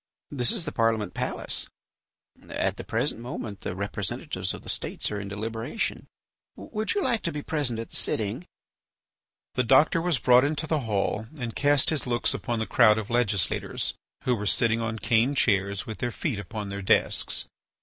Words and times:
This 0.31 0.51
is 0.51 0.65
the 0.65 0.71
Parliament 0.71 1.13
palace. 1.13 1.67
At 2.49 2.77
the 2.77 2.83
present 2.83 3.21
moment 3.21 3.61
the 3.61 3.75
representatives 3.75 4.51
of 4.51 4.63
the 4.63 4.67
States 4.69 5.11
are 5.11 5.19
in 5.19 5.27
deliberation. 5.27 6.07
Would 6.55 6.95
you 6.95 7.03
like 7.03 7.21
to 7.21 7.31
be 7.31 7.43
present 7.43 7.77
at 7.77 7.91
the 7.91 7.95
sitting?" 7.95 8.47
The 9.53 9.63
doctor 9.63 10.01
was 10.01 10.17
brought 10.17 10.43
into 10.43 10.65
the 10.65 10.79
hall 10.89 11.27
and 11.37 11.55
cast 11.55 11.91
his 11.91 12.07
looks 12.07 12.33
upon 12.33 12.57
the 12.57 12.65
crowd 12.65 12.97
of 12.97 13.11
legislators 13.11 13.93
who 14.23 14.33
were 14.35 14.47
sitting 14.47 14.81
on 14.81 14.97
cane 14.97 15.35
chairs 15.35 15.85
with 15.85 15.99
their 15.99 16.09
feet 16.09 16.39
upon 16.39 16.69
their 16.69 16.81
desks. 16.81 17.45